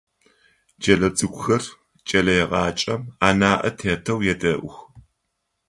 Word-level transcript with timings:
Кӏэлэцӏыкӏухэр 0.81 1.63
кӏэлэегъаджэм 2.07 3.01
анаӏэ 3.27 3.71
тетэу 3.77 4.19
едэӏух. 4.33 4.75